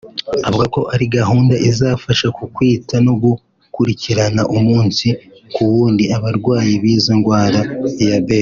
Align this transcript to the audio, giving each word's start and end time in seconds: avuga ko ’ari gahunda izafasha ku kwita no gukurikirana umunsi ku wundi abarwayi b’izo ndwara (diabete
avuga 0.47 0.65
ko 0.75 0.81
’ari 0.93 1.05
gahunda 1.17 1.53
izafasha 1.69 2.27
ku 2.37 2.43
kwita 2.55 2.95
no 3.05 3.13
gukurikirana 3.23 4.41
umunsi 4.57 5.07
ku 5.53 5.61
wundi 5.71 6.03
abarwayi 6.15 6.73
b’izo 6.81 7.11
ndwara 7.19 7.59
(diabete 7.97 8.39